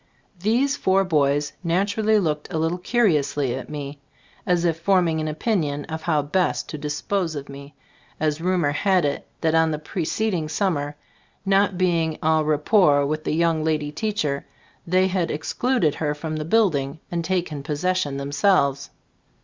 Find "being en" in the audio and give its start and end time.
11.77-12.41